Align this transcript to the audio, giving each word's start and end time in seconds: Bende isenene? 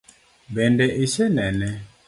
Bende 0.55 0.85
isenene? 1.03 1.71